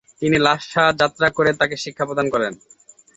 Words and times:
তিনি 0.21 0.37
লাসা 0.37 0.83
যাত্রা 0.99 1.27
করে 1.29 1.51
তাকে 1.53 1.75
শিক্ষা 1.77 2.05
প্রদান 2.05 2.27
করেন। 2.29 2.53